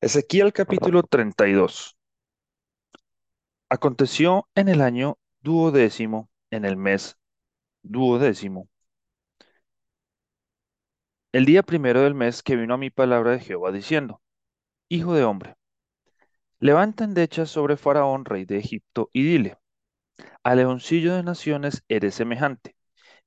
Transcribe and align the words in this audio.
Ezequiel 0.00 0.52
capítulo 0.52 1.02
32. 1.04 1.96
Aconteció 3.70 4.46
en 4.54 4.68
el 4.68 4.82
año 4.82 5.18
duodécimo, 5.40 6.28
en 6.50 6.64
el 6.64 6.76
mes 6.76 7.16
duodécimo, 7.82 8.68
el 11.32 11.46
día 11.46 11.62
primero 11.62 12.02
del 12.02 12.14
mes 12.14 12.42
que 12.42 12.54
vino 12.56 12.74
a 12.74 12.76
mi 12.76 12.90
palabra 12.90 13.30
de 13.32 13.40
Jehová 13.40 13.72
diciendo, 13.72 14.20
Hijo 14.88 15.14
de 15.14 15.24
hombre, 15.24 15.56
levanta 16.60 17.02
endechas 17.04 17.50
sobre 17.50 17.76
Faraón, 17.76 18.24
rey 18.24 18.44
de 18.44 18.58
Egipto, 18.58 19.10
y 19.12 19.24
dile, 19.24 19.58
a 20.44 20.54
leoncillo 20.54 21.14
de 21.14 21.22
naciones 21.24 21.84
eres 21.88 22.14
semejante, 22.16 22.76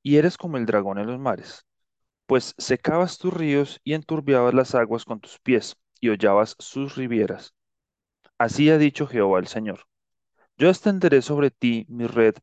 y 0.03 0.17
eres 0.17 0.37
como 0.37 0.57
el 0.57 0.65
dragón 0.65 0.99
en 0.99 1.07
los 1.07 1.19
mares, 1.19 1.65
pues 2.27 2.55
secabas 2.57 3.17
tus 3.19 3.33
ríos 3.33 3.81
y 3.83 3.93
enturbiabas 3.95 4.53
las 4.53 4.75
aguas 4.75 5.05
con 5.05 5.21
tus 5.21 5.39
pies, 5.39 5.77
y 6.01 6.09
hollabas 6.09 6.57
sus 6.59 6.97
rivieras. 6.97 7.55
Así 8.37 8.69
ha 8.69 8.77
dicho 8.77 9.07
Jehová 9.07 9.39
el 9.39 9.47
Señor. 9.47 9.85
Yo 10.57 10.69
extenderé 10.69 11.21
sobre 11.21 11.51
ti 11.51 11.85
mi 11.89 12.07
red 12.07 12.35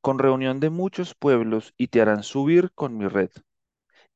con 0.00 0.18
reunión 0.18 0.60
de 0.60 0.70
muchos 0.70 1.14
pueblos 1.14 1.74
y 1.76 1.88
te 1.88 2.00
harán 2.00 2.22
subir 2.24 2.72
con 2.74 2.96
mi 2.98 3.08
red, 3.08 3.30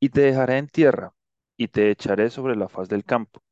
y 0.01 0.11
te 0.11 0.23
dejaré 0.23 0.59
en 0.59 0.69
tierra, 0.69 1.15
y 1.57 1.69
te 1.69 1.91
echaré 1.91 2.31
sobre 2.31 2.57
la 2.57 2.69
faz 2.69 2.89
del 2.89 3.05
campo, 3.05 3.43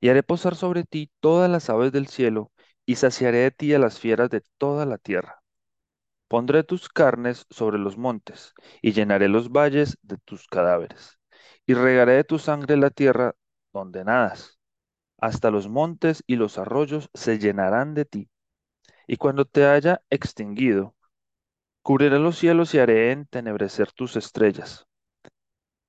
y 0.00 0.08
haré 0.08 0.22
posar 0.22 0.54
sobre 0.56 0.84
ti 0.84 1.10
todas 1.20 1.50
las 1.50 1.70
aves 1.70 1.92
del 1.92 2.08
cielo, 2.08 2.52
y 2.86 2.96
saciaré 2.96 3.38
de 3.38 3.50
ti 3.50 3.74
a 3.74 3.78
las 3.78 3.98
fieras 4.00 4.30
de 4.30 4.42
toda 4.58 4.86
la 4.86 4.98
tierra. 4.98 5.42
Pondré 6.28 6.64
tus 6.64 6.88
carnes 6.88 7.46
sobre 7.50 7.78
los 7.78 7.98
montes, 7.98 8.54
y 8.82 8.92
llenaré 8.92 9.28
los 9.28 9.50
valles 9.52 9.98
de 10.02 10.18
tus 10.18 10.46
cadáveres, 10.48 11.18
y 11.66 11.74
regaré 11.74 12.14
de 12.14 12.24
tu 12.24 12.38
sangre 12.38 12.76
la 12.76 12.90
tierra 12.90 13.34
donde 13.78 14.04
nadas. 14.04 14.58
Hasta 15.18 15.50
los 15.50 15.68
montes 15.68 16.22
y 16.26 16.36
los 16.36 16.58
arroyos 16.58 17.10
se 17.14 17.38
llenarán 17.38 17.94
de 17.94 18.04
ti, 18.04 18.30
y 19.06 19.16
cuando 19.16 19.44
te 19.44 19.66
haya 19.66 20.02
extinguido, 20.10 20.94
Cubriré 21.88 22.18
los 22.18 22.36
cielos 22.36 22.74
y 22.74 22.80
haré 22.80 23.12
entenebrecer 23.12 23.92
tus 23.92 24.16
estrellas. 24.16 24.86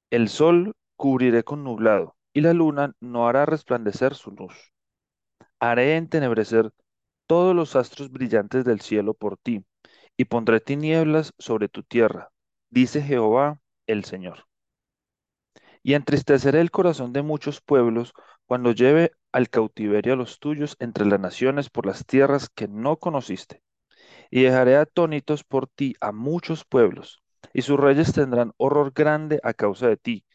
El 0.09 0.29
sol 0.29 0.77
cubriré 0.95 1.43
con 1.43 1.65
nublado, 1.65 2.15
y 2.33 2.39
la 2.39 2.53
luna 2.53 2.93
no 3.01 3.27
hará 3.27 3.45
resplandecer 3.45 4.15
su 4.15 4.31
luz. 4.31 4.71
Haré 5.59 5.97
entenebrecer 5.97 6.71
todos 7.27 7.53
los 7.53 7.75
astros 7.75 8.11
brillantes 8.11 8.63
del 8.63 8.79
cielo 8.79 9.13
por 9.13 9.35
ti, 9.35 9.65
y 10.15 10.23
pondré 10.23 10.61
tinieblas 10.61 11.33
sobre 11.37 11.67
tu 11.67 11.83
tierra, 11.83 12.29
dice 12.69 13.01
Jehová 13.01 13.59
el 13.85 14.05
Señor. 14.05 14.48
Y 15.83 15.93
entristeceré 15.93 16.61
el 16.61 16.71
corazón 16.71 17.13
de 17.13 17.21
muchos 17.21 17.61
pueblos 17.61 18.13
cuando 18.45 18.71
lleve 18.71 19.11
al 19.31 19.49
cautiverio 19.49 20.13
a 20.13 20.17
los 20.17 20.39
tuyos 20.39 20.75
entre 20.79 21.05
las 21.05 21.19
naciones 21.19 21.69
por 21.69 21.85
las 21.85 22.05
tierras 22.05 22.49
que 22.49 22.67
no 22.67 22.97
conociste 22.97 23.61
y 24.31 24.43
dejaré 24.43 24.77
atónitos 24.77 25.43
por 25.43 25.67
ti 25.67 25.95
a 26.01 26.11
muchos 26.11 26.65
pueblos, 26.65 27.21
y 27.53 27.61
sus 27.61 27.79
reyes 27.79 28.13
tendrán 28.13 28.53
horror 28.57 28.93
grande 28.93 29.39
a 29.43 29.53
causa 29.53 29.87
de 29.87 29.97
ti, 29.97 30.25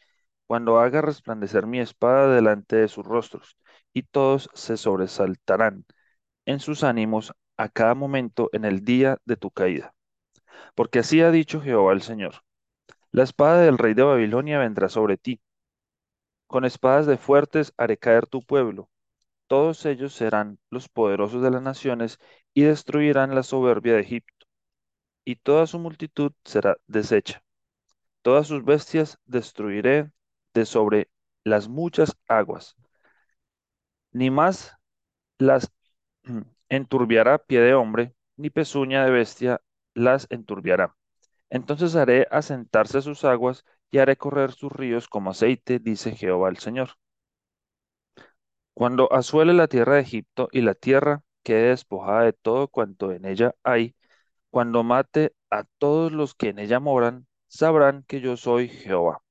cuando 0.47 0.79
haga 0.79 1.01
resplandecer 1.01 1.67
mi 1.67 1.79
espada 1.79 2.33
delante 2.33 2.75
de 2.77 2.87
sus 2.87 3.05
rostros, 3.05 3.57
y 3.93 4.03
todos 4.03 4.49
se 4.53 4.77
sobresaltarán 4.77 5.85
en 6.45 6.59
sus 6.59 6.83
ánimos 6.83 7.33
a 7.57 7.69
cada 7.69 7.95
momento 7.95 8.49
en 8.53 8.65
el 8.65 8.83
día 8.85 9.17
de 9.25 9.37
tu 9.37 9.51
caída. 9.51 9.95
Porque 10.75 10.99
así 10.99 11.21
ha 11.21 11.31
dicho 11.31 11.61
Jehová 11.61 11.93
el 11.93 12.01
Señor. 12.03 12.44
La 13.15 13.23
espada 13.23 13.61
del 13.61 13.77
rey 13.77 13.93
de 13.93 14.03
Babilonia 14.03 14.59
vendrá 14.59 14.89
sobre 14.89 15.15
ti. 15.15 15.39
Con 16.47 16.65
espadas 16.65 17.05
de 17.05 17.15
fuertes 17.15 17.73
haré 17.77 17.97
caer 17.97 18.27
tu 18.27 18.41
pueblo. 18.41 18.89
Todos 19.47 19.85
ellos 19.85 20.13
serán 20.13 20.59
los 20.69 20.89
poderosos 20.89 21.41
de 21.41 21.49
las 21.49 21.61
naciones 21.61 22.19
y 22.53 22.63
destruirán 22.63 23.33
la 23.33 23.43
soberbia 23.43 23.93
de 23.93 24.01
Egipto 24.01 24.47
y 25.23 25.37
toda 25.37 25.65
su 25.65 25.79
multitud 25.79 26.33
será 26.43 26.75
deshecha. 26.87 27.41
Todas 28.21 28.47
sus 28.47 28.65
bestias 28.65 29.17
destruiré 29.23 30.11
de 30.53 30.65
sobre 30.65 31.09
las 31.45 31.69
muchas 31.69 32.17
aguas, 32.27 32.75
ni 34.11 34.29
más 34.29 34.75
las 35.37 35.71
enturbiará 36.67 37.37
pie 37.37 37.61
de 37.61 37.75
hombre, 37.75 38.13
ni 38.35 38.49
pezuña 38.49 39.05
de 39.05 39.11
bestia 39.11 39.61
las 39.93 40.27
enturbiará. 40.29 40.93
Entonces 41.49 41.95
haré 41.95 42.27
asentarse 42.31 43.01
sus 43.01 43.23
aguas 43.25 43.65
y 43.91 43.97
haré 43.99 44.17
correr 44.17 44.51
sus 44.51 44.71
ríos 44.71 45.07
como 45.07 45.31
aceite, 45.31 45.79
dice 45.79 46.11
Jehová 46.15 46.49
el 46.49 46.57
Señor. 46.59 46.91
Cuando 48.75 49.11
asuele 49.11 49.53
la 49.53 49.67
tierra 49.67 49.95
de 49.95 50.01
Egipto 50.01 50.49
y 50.51 50.61
la 50.61 50.75
tierra 50.75 51.23
quede 51.43 51.69
despojada 51.69 52.23
de 52.23 52.33
todo 52.33 52.67
cuanto 52.67 53.11
en 53.11 53.25
ella 53.25 53.55
hay, 53.63 53.95
Cuando 54.51 54.83
mate 54.83 55.35
a 55.51 55.63
todos 55.79 56.11
los 56.11 56.35
que 56.35 56.49
en 56.49 56.59
ella 56.59 56.79
moran, 56.81 57.27
sabrán 57.47 58.03
que 58.07 58.21
yo 58.21 58.37
soy 58.37 58.69
Jehová. 58.69 59.23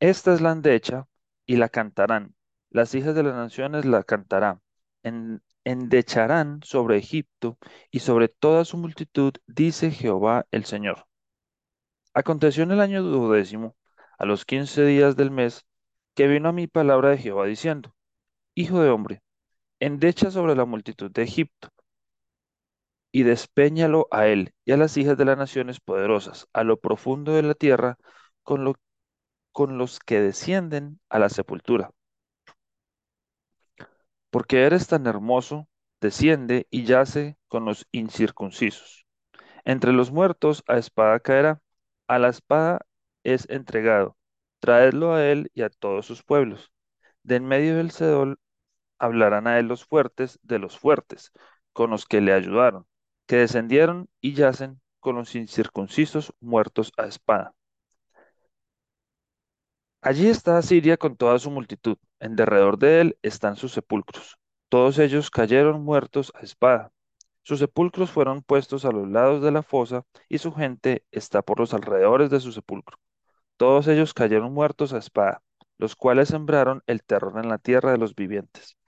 Esta 0.00 0.34
es 0.34 0.40
la 0.40 0.52
endecha 0.52 1.06
y 1.46 1.56
la 1.56 1.68
cantarán. 1.68 2.34
Las 2.70 2.94
hijas 2.94 3.14
de 3.14 3.22
las 3.22 3.34
naciones 3.34 3.84
la 3.84 4.02
cantarán. 4.04 4.60
En- 5.02 5.42
endecharán 5.70 6.60
sobre 6.64 6.96
Egipto 6.96 7.58
y 7.90 8.00
sobre 8.00 8.28
toda 8.28 8.64
su 8.64 8.78
multitud, 8.78 9.34
dice 9.46 9.90
Jehová 9.90 10.46
el 10.50 10.64
Señor. 10.64 11.06
Aconteció 12.14 12.62
en 12.62 12.72
el 12.72 12.80
año 12.80 13.02
duodécimo, 13.02 13.76
a 14.18 14.24
los 14.24 14.44
quince 14.46 14.84
días 14.84 15.16
del 15.16 15.30
mes, 15.30 15.66
que 16.14 16.26
vino 16.26 16.48
a 16.48 16.52
mí 16.52 16.66
palabra 16.68 17.10
de 17.10 17.18
Jehová 17.18 17.46
diciendo, 17.46 17.94
Hijo 18.54 18.80
de 18.80 18.90
hombre, 18.90 19.22
endecha 19.80 20.30
sobre 20.30 20.56
la 20.56 20.64
multitud 20.64 21.10
de 21.10 21.22
Egipto 21.22 21.68
y 23.12 23.22
despéñalo 23.24 24.08
a 24.10 24.26
él 24.26 24.54
y 24.64 24.72
a 24.72 24.76
las 24.78 24.96
hijas 24.96 25.18
de 25.18 25.26
las 25.26 25.36
naciones 25.36 25.80
poderosas, 25.80 26.48
a 26.54 26.64
lo 26.64 26.78
profundo 26.80 27.34
de 27.34 27.42
la 27.42 27.54
tierra, 27.54 27.98
con, 28.42 28.74
con 29.52 29.78
los 29.78 29.98
que 30.00 30.20
descienden 30.20 31.00
a 31.10 31.18
la 31.18 31.28
sepultura. 31.28 31.90
Porque 34.30 34.64
eres 34.64 34.86
tan 34.88 35.06
hermoso, 35.06 35.68
desciende 36.00 36.66
y 36.70 36.84
yace 36.84 37.38
con 37.48 37.64
los 37.64 37.86
incircuncisos. 37.92 39.06
Entre 39.64 39.92
los 39.92 40.10
muertos 40.10 40.64
a 40.66 40.78
espada 40.78 41.20
caerá, 41.20 41.60
a 42.08 42.18
la 42.18 42.28
espada 42.28 42.80
es 43.24 43.48
entregado. 43.50 44.16
Traedlo 44.60 45.14
a 45.14 45.26
él 45.26 45.50
y 45.54 45.62
a 45.62 45.70
todos 45.70 46.06
sus 46.06 46.22
pueblos. 46.22 46.72
De 47.22 47.36
en 47.36 47.46
medio 47.46 47.76
del 47.76 47.90
cedol 47.90 48.40
hablarán 48.98 49.46
a 49.46 49.58
él 49.58 49.68
los 49.68 49.84
fuertes 49.84 50.38
de 50.42 50.58
los 50.58 50.78
fuertes, 50.78 51.32
con 51.72 51.90
los 51.90 52.06
que 52.06 52.20
le 52.20 52.32
ayudaron, 52.32 52.86
que 53.26 53.36
descendieron 53.36 54.08
y 54.20 54.34
yacen 54.34 54.80
con 55.00 55.16
los 55.16 55.34
incircuncisos 55.34 56.34
muertos 56.40 56.92
a 56.96 57.06
espada. 57.06 57.54
Allí 60.08 60.26
está 60.28 60.62
Siria 60.62 60.96
con 60.96 61.16
toda 61.16 61.38
su 61.38 61.50
multitud, 61.50 61.98
en 62.18 62.34
derredor 62.34 62.78
de 62.78 63.02
él 63.02 63.18
están 63.20 63.56
sus 63.56 63.72
sepulcros. 63.72 64.38
Todos 64.70 64.98
ellos 64.98 65.30
cayeron 65.30 65.84
muertos 65.84 66.32
a 66.34 66.40
espada. 66.40 66.92
Sus 67.42 67.58
sepulcros 67.58 68.10
fueron 68.10 68.40
puestos 68.40 68.86
a 68.86 68.90
los 68.90 69.06
lados 69.06 69.42
de 69.42 69.50
la 69.52 69.62
fosa, 69.62 70.04
y 70.30 70.38
su 70.38 70.54
gente 70.54 71.04
está 71.10 71.42
por 71.42 71.60
los 71.60 71.74
alrededores 71.74 72.30
de 72.30 72.40
su 72.40 72.52
sepulcro. 72.52 72.96
Todos 73.58 73.86
ellos 73.86 74.14
cayeron 74.14 74.54
muertos 74.54 74.94
a 74.94 74.98
espada, 74.98 75.42
los 75.76 75.94
cuales 75.94 76.28
sembraron 76.28 76.82
el 76.86 77.02
terror 77.02 77.34
en 77.36 77.50
la 77.50 77.58
tierra 77.58 77.92
de 77.92 77.98
los 77.98 78.14
vivientes. 78.14 78.78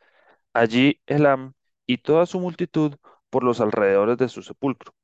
Allí 0.55 1.03
Elam 1.05 1.53
y 1.87 1.99
toda 1.99 2.25
su 2.25 2.41
multitud 2.41 2.97
por 3.29 3.45
los 3.45 3.61
alrededores 3.61 4.17
de 4.17 4.31
su 4.31 4.43
sepulcro. 4.43 4.95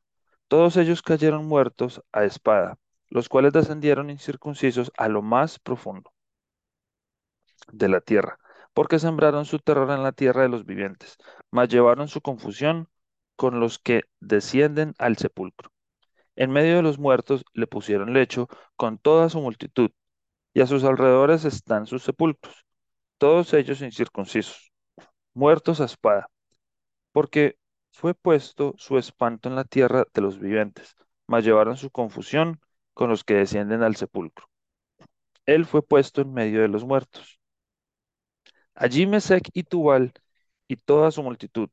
Todos 0.49 0.79
ellos 0.79 1.03
cayeron 1.03 1.47
muertos 1.47 2.03
a 2.11 2.25
espada, 2.25 2.79
los 3.09 3.29
cuales 3.29 3.53
descendieron 3.53 4.11
incircuncisos 4.11 4.93
a 4.97 5.09
lo 5.09 5.23
más 5.23 5.59
profundo 5.59 6.13
de 7.73 7.89
la 7.89 8.01
tierra, 8.01 8.39
porque 8.75 8.99
sembraron 8.99 9.45
su 9.45 9.59
terror 9.59 9.91
en 9.91 10.03
la 10.03 10.13
tierra 10.13 10.43
de 10.43 10.49
los 10.49 10.65
vivientes, 10.65 11.17
mas 11.51 11.69
llevaron 11.69 12.09
su 12.09 12.21
confusión 12.21 12.89
con 13.37 13.61
los 13.61 13.79
que 13.79 14.03
descienden 14.21 14.95
al 14.99 15.17
sepulcro. 15.17 15.71
En 16.37 16.51
medio 16.51 16.77
de 16.77 16.83
los 16.83 16.99
muertos 16.99 17.45
le 17.55 17.67
pusieron 17.67 18.13
lecho 18.13 18.49
con 18.77 18.99
toda 18.99 19.29
su 19.29 19.41
multitud, 19.41 19.91
y 20.55 20.61
a 20.63 20.67
sus 20.67 20.85
alrededores 20.85 21.45
están 21.45 21.87
sus 21.87 22.03
sepulcros, 22.03 22.65
todos 23.19 23.53
ellos 23.55 23.83
incircuncisos, 23.83 24.73
muertos 25.35 25.81
a 25.81 25.85
espada 25.87 26.29
porque 27.17 27.57
fue 27.93 28.13
puesto 28.13 28.75
su 28.77 28.99
espanto 28.99 29.49
en 29.49 29.55
la 29.55 29.65
tierra 29.65 30.05
de 30.13 30.21
los 30.21 30.39
vivientes, 30.39 30.95
mas 31.27 31.45
llevaron 31.45 31.79
su 31.79 31.91
confusión 31.91 32.61
con 32.97 33.11
los 33.11 33.25
que 33.25 33.37
descienden 33.37 33.85
al 33.85 33.97
sepulcro. 33.97 34.49
Él 35.47 35.67
fue 35.67 35.83
puesto 35.83 36.23
en 36.23 36.33
medio 36.35 36.63
de 36.63 36.69
los 36.69 36.85
muertos. 36.85 37.41
Allí 38.75 39.07
Mesec 39.07 39.49
y 39.53 39.65
Tubal 39.65 40.13
y 40.69 40.77
toda 40.77 41.11
su 41.11 41.23
multitud, 41.23 41.71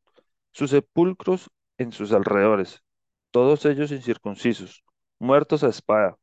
sus 0.53 0.71
sepulcros 0.71 1.49
en 1.77 1.91
sus 1.91 2.11
alrededores, 2.13 2.83
todos 3.31 3.65
ellos 3.65 3.91
incircuncisos, 3.91 4.83
muertos 5.19 5.63
a 5.63 5.69
espada, 5.69 6.17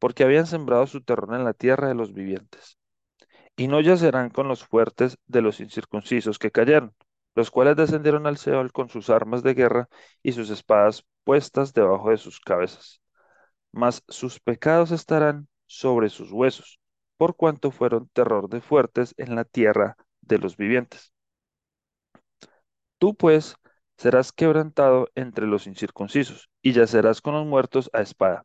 porque 0.00 0.24
habían 0.24 0.46
sembrado 0.46 0.86
su 0.86 1.02
terror 1.02 1.34
en 1.34 1.44
la 1.44 1.54
tierra 1.54 1.88
de 1.88 1.94
los 1.94 2.12
vivientes. 2.14 2.78
y 3.56 3.68
no 3.68 3.80
yacerán 3.80 4.30
con 4.30 4.48
los 4.48 4.64
fuertes 4.66 5.18
de 5.28 5.42
los 5.42 5.60
incircuncisos 5.60 6.38
que 6.40 6.50
cayeron, 6.52 6.94
los 7.36 7.50
cuales 7.52 7.76
descendieron 7.76 8.26
al 8.26 8.38
Seol 8.38 8.72
con 8.72 8.88
sus 8.90 9.10
armas 9.10 9.42
de 9.44 9.54
guerra 9.54 9.88
y 10.22 10.32
sus 10.32 10.50
espadas 10.50 11.04
puestas 11.24 11.74
debajo 11.74 12.10
de 12.10 12.18
sus 12.18 12.40
cabezas. 12.40 13.02
Mas 13.74 14.04
sus 14.08 14.38
pecados 14.38 14.92
estarán 14.92 15.48
sobre 15.66 16.08
sus 16.08 16.30
huesos, 16.30 16.78
por 17.16 17.34
cuanto 17.34 17.72
fueron 17.72 18.08
terror 18.12 18.48
de 18.48 18.60
fuertes 18.60 19.14
en 19.18 19.34
la 19.34 19.44
tierra 19.44 19.96
de 20.20 20.38
los 20.38 20.56
vivientes. 20.56 21.12
Tú 22.98 23.16
pues 23.16 23.56
serás 23.96 24.30
quebrantado 24.30 25.08
entre 25.16 25.46
los 25.46 25.66
incircuncisos, 25.66 26.48
y 26.62 26.72
yacerás 26.72 27.20
con 27.20 27.34
los 27.34 27.46
muertos 27.46 27.90
a 27.92 28.00
espada. 28.00 28.44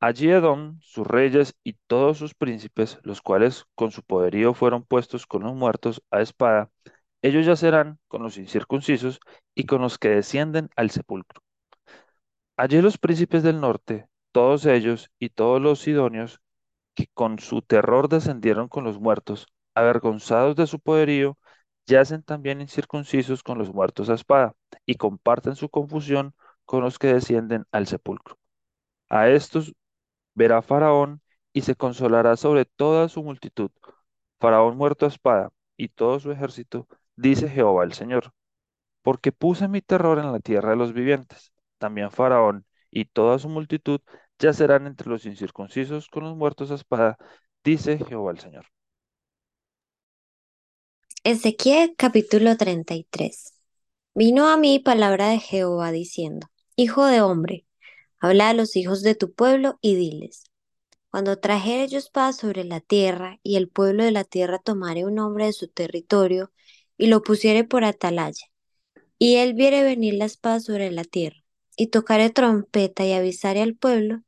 Allí 0.00 0.30
Edom, 0.30 0.80
sus 0.80 1.06
reyes 1.06 1.54
y 1.62 1.74
todos 1.86 2.18
sus 2.18 2.34
príncipes, 2.34 2.98
los 3.04 3.22
cuales 3.22 3.66
con 3.76 3.92
su 3.92 4.02
poderío 4.02 4.52
fueron 4.52 4.82
puestos 4.82 5.26
con 5.26 5.44
los 5.44 5.54
muertos 5.54 6.02
a 6.10 6.20
espada, 6.20 6.70
ellos 7.22 7.46
yacerán 7.46 8.00
con 8.08 8.24
los 8.24 8.36
incircuncisos 8.36 9.20
y 9.54 9.64
con 9.64 9.80
los 9.80 9.96
que 9.98 10.08
descienden 10.08 10.70
al 10.74 10.90
sepulcro. 10.90 11.40
Allí 12.56 12.82
los 12.82 12.98
príncipes 12.98 13.44
del 13.44 13.60
norte, 13.60 14.08
todos 14.34 14.66
ellos 14.66 15.12
y 15.20 15.30
todos 15.30 15.62
los 15.62 15.80
sidonios, 15.80 16.40
que 16.94 17.06
con 17.14 17.38
su 17.38 17.62
terror 17.62 18.08
descendieron 18.08 18.68
con 18.68 18.84
los 18.84 18.98
muertos, 19.00 19.46
avergonzados 19.74 20.56
de 20.56 20.66
su 20.66 20.80
poderío, 20.80 21.38
yacen 21.86 22.24
también 22.24 22.60
incircuncisos 22.60 23.44
con 23.44 23.58
los 23.58 23.72
muertos 23.72 24.10
a 24.10 24.14
espada, 24.14 24.54
y 24.86 24.96
comparten 24.96 25.54
su 25.56 25.68
confusión 25.70 26.34
con 26.64 26.82
los 26.82 26.98
que 26.98 27.14
descienden 27.14 27.66
al 27.72 27.86
sepulcro. 27.86 28.36
A 29.08 29.28
estos 29.28 29.72
verá 30.34 30.62
Faraón 30.62 31.22
y 31.52 31.62
se 31.62 31.76
consolará 31.76 32.36
sobre 32.36 32.64
toda 32.64 33.08
su 33.08 33.22
multitud. 33.22 33.70
Faraón 34.40 34.76
muerto 34.76 35.06
a 35.06 35.08
espada 35.10 35.50
y 35.76 35.88
todo 35.90 36.20
su 36.20 36.32
ejército, 36.32 36.88
dice 37.16 37.48
Jehová 37.48 37.84
el 37.84 37.92
Señor. 37.94 38.32
Porque 39.02 39.32
puse 39.32 39.68
mi 39.68 39.82
terror 39.82 40.18
en 40.18 40.32
la 40.32 40.40
tierra 40.40 40.70
de 40.70 40.76
los 40.76 40.92
vivientes. 40.92 41.52
También 41.78 42.10
Faraón 42.10 42.66
y 42.90 43.06
toda 43.06 43.38
su 43.38 43.48
multitud 43.48 44.00
yacerán 44.38 44.86
entre 44.86 45.08
los 45.08 45.26
incircuncisos 45.26 46.08
con 46.08 46.24
los 46.24 46.36
muertos 46.36 46.70
a 46.70 46.76
espada, 46.76 47.18
dice 47.62 47.98
Jehová 47.98 48.32
el 48.32 48.38
Señor. 48.40 48.66
Ezequiel 51.24 51.94
capítulo 51.96 52.56
33. 52.56 53.54
Vino 54.14 54.48
a 54.48 54.56
mí 54.56 54.78
palabra 54.78 55.28
de 55.28 55.38
Jehová 55.38 55.90
diciendo, 55.90 56.48
Hijo 56.76 57.06
de 57.06 57.20
hombre, 57.20 57.66
habla 58.20 58.50
a 58.50 58.54
los 58.54 58.76
hijos 58.76 59.02
de 59.02 59.14
tu 59.14 59.32
pueblo 59.32 59.78
y 59.80 59.96
diles, 59.96 60.44
cuando 61.10 61.38
trajere 61.38 61.88
yo 61.88 62.00
paz 62.12 62.38
sobre 62.38 62.64
la 62.64 62.80
tierra 62.80 63.38
y 63.44 63.56
el 63.56 63.68
pueblo 63.68 64.04
de 64.04 64.10
la 64.10 64.24
tierra 64.24 64.58
tomare 64.58 65.04
un 65.04 65.18
hombre 65.20 65.46
de 65.46 65.52
su 65.52 65.68
territorio 65.68 66.52
y 66.98 67.06
lo 67.06 67.22
pusiere 67.22 67.64
por 67.64 67.84
atalaya, 67.84 68.46
y 69.18 69.36
él 69.36 69.54
viere 69.54 69.84
venir 69.84 70.14
la 70.14 70.24
espada 70.24 70.60
sobre 70.60 70.90
la 70.90 71.04
tierra, 71.04 71.43
y 71.76 71.88
tocare 71.88 72.30
trompeta 72.30 73.04
y 73.04 73.12
avisare 73.12 73.62
al 73.62 73.76
pueblo, 73.76 74.22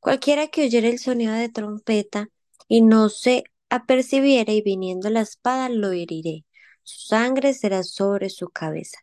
cualquiera 0.00 0.48
que 0.48 0.64
oyere 0.64 0.88
el 0.88 0.98
sonido 0.98 1.32
de 1.34 1.48
trompeta 1.48 2.28
y 2.68 2.82
no 2.82 3.08
se 3.08 3.44
apercibiere 3.70 4.54
y 4.54 4.62
viniendo 4.62 5.10
la 5.10 5.20
espada 5.20 5.68
lo 5.68 5.92
heriré. 5.92 6.44
Su 6.82 7.08
sangre 7.08 7.54
será 7.54 7.82
sobre 7.82 8.30
su 8.30 8.48
cabeza. 8.48 8.98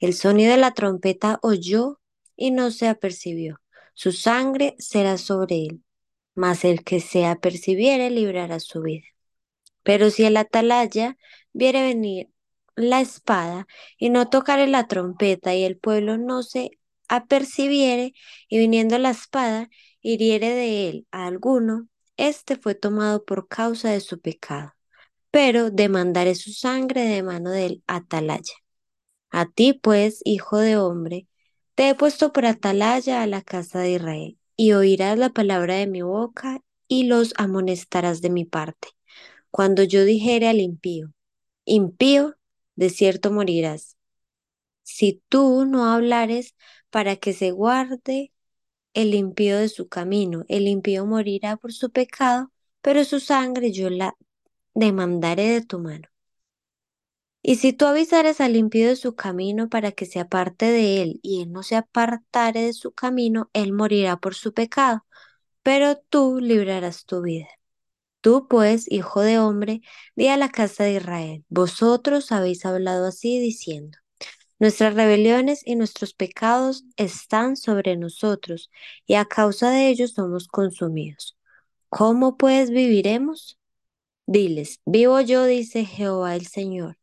El 0.00 0.14
sonido 0.14 0.52
de 0.52 0.58
la 0.58 0.72
trompeta 0.72 1.38
oyó 1.42 2.00
y 2.36 2.50
no 2.52 2.70
se 2.70 2.88
apercibió. 2.88 3.60
Su 3.94 4.12
sangre 4.12 4.76
será 4.78 5.18
sobre 5.18 5.66
él. 5.66 5.82
Mas 6.34 6.64
el 6.64 6.84
que 6.84 7.00
se 7.00 7.26
apercibiere 7.26 8.10
librará 8.10 8.60
su 8.60 8.80
vida. 8.80 9.04
Pero 9.82 10.10
si 10.10 10.24
el 10.24 10.36
atalaya 10.36 11.16
viere 11.52 11.82
venir 11.82 12.28
la 12.76 13.00
espada 13.00 13.66
y 13.98 14.10
no 14.10 14.30
tocare 14.30 14.68
la 14.68 14.86
trompeta 14.86 15.54
y 15.54 15.64
el 15.64 15.78
pueblo 15.78 16.16
no 16.16 16.42
se 16.44 16.70
apercibiere 17.08 18.14
y 18.48 18.58
viniendo 18.58 18.98
la 18.98 19.10
espada 19.10 19.70
hiriere 20.00 20.50
de 20.50 20.88
él 20.88 21.06
a 21.10 21.26
alguno, 21.26 21.88
este 22.16 22.56
fue 22.56 22.74
tomado 22.74 23.24
por 23.24 23.48
causa 23.48 23.90
de 23.90 24.00
su 24.00 24.20
pecado, 24.20 24.72
pero 25.30 25.70
demandaré 25.70 26.34
su 26.34 26.52
sangre 26.52 27.02
de 27.02 27.22
mano 27.22 27.50
del 27.50 27.82
atalaya. 27.86 28.54
A 29.30 29.46
ti, 29.46 29.74
pues, 29.74 30.22
hijo 30.24 30.58
de 30.58 30.76
hombre, 30.76 31.28
te 31.74 31.90
he 31.90 31.94
puesto 31.94 32.32
por 32.32 32.46
atalaya 32.46 33.22
a 33.22 33.26
la 33.26 33.42
casa 33.42 33.80
de 33.80 33.92
Israel, 33.92 34.38
y 34.56 34.72
oirás 34.72 35.18
la 35.18 35.30
palabra 35.30 35.76
de 35.76 35.86
mi 35.86 36.02
boca 36.02 36.62
y 36.88 37.04
los 37.04 37.34
amonestarás 37.36 38.22
de 38.22 38.30
mi 38.30 38.44
parte. 38.44 38.88
Cuando 39.50 39.82
yo 39.84 40.04
dijere 40.04 40.48
al 40.48 40.60
impío, 40.60 41.12
impío, 41.66 42.36
de 42.76 42.90
cierto 42.90 43.32
morirás. 43.32 43.97
Si 44.88 45.22
tú 45.28 45.64
no 45.66 45.86
hablares 45.92 46.54
para 46.90 47.16
que 47.16 47.32
se 47.32 47.50
guarde 47.52 48.32
el 48.94 49.14
impío 49.14 49.58
de 49.58 49.68
su 49.68 49.88
camino. 49.88 50.44
El 50.48 50.68
impío 50.68 51.06
morirá 51.06 51.56
por 51.56 51.72
su 51.72 51.90
pecado, 51.92 52.52
pero 52.82 53.04
su 53.04 53.20
sangre 53.20 53.72
yo 53.72 53.90
la 53.90 54.16
demandaré 54.74 55.48
de 55.50 55.62
tu 55.62 55.78
mano. 55.80 56.08
Y 57.42 57.56
si 57.56 57.72
tú 57.72 57.86
avisares 57.86 58.40
al 58.40 58.56
impío 58.56 58.88
de 58.88 58.96
su 58.96 59.14
camino 59.14 59.68
para 59.68 59.92
que 59.92 60.06
se 60.06 60.20
aparte 60.20 60.66
de 60.66 61.02
él, 61.02 61.20
y 61.22 61.42
él 61.42 61.52
no 61.52 61.62
se 61.62 61.76
apartare 61.76 62.62
de 62.62 62.72
su 62.72 62.92
camino, 62.92 63.50
él 63.54 63.72
morirá 63.72 64.16
por 64.18 64.34
su 64.34 64.52
pecado, 64.52 65.04
pero 65.62 65.98
tú 65.98 66.40
librarás 66.40 67.06
tu 67.06 67.22
vida. 67.22 67.48
Tú, 68.22 68.48
pues, 68.48 68.90
hijo 68.90 69.22
de 69.22 69.38
hombre, 69.38 69.82
di 70.16 70.28
a 70.28 70.36
la 70.38 70.50
casa 70.50 70.84
de 70.84 70.94
Israel, 70.94 71.44
vosotros 71.48 72.32
habéis 72.32 72.66
hablado 72.66 73.06
así 73.08 73.40
diciendo, 73.40 73.98
Nuestras 74.58 74.94
rebeliones 74.94 75.62
y 75.64 75.76
nuestros 75.76 76.14
pecados 76.14 76.84
están 76.96 77.56
sobre 77.56 77.96
nosotros 77.96 78.70
y 79.06 79.14
a 79.14 79.24
causa 79.24 79.70
de 79.70 79.88
ellos 79.88 80.12
somos 80.12 80.48
consumidos. 80.48 81.36
¿Cómo 81.88 82.36
pues 82.36 82.70
viviremos? 82.70 83.58
Diles, 84.26 84.80
vivo 84.84 85.20
yo, 85.20 85.44
dice 85.44 85.84
Jehová 85.84 86.34
el 86.36 86.46
Señor, 86.46 86.98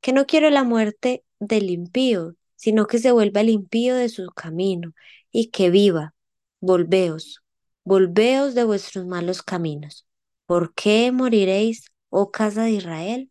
que 0.00 0.12
no 0.12 0.26
quiero 0.26 0.50
la 0.50 0.62
muerte 0.62 1.24
del 1.40 1.70
impío, 1.70 2.36
sino 2.54 2.86
que 2.86 2.98
se 2.98 3.12
vuelva 3.12 3.40
el 3.40 3.48
impío 3.48 3.96
de 3.96 4.08
su 4.08 4.26
camino 4.28 4.92
y 5.32 5.50
que 5.50 5.70
viva. 5.70 6.14
Volveos, 6.60 7.42
volveos 7.84 8.54
de 8.54 8.64
vuestros 8.64 9.06
malos 9.06 9.42
caminos. 9.42 10.06
¿Por 10.46 10.74
qué 10.74 11.10
moriréis, 11.12 11.86
oh 12.10 12.30
casa 12.30 12.64
de 12.64 12.72
Israel? 12.72 13.30